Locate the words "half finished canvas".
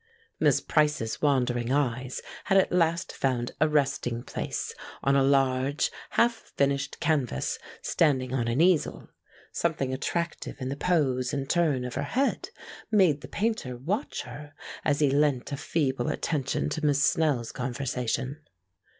6.17-7.59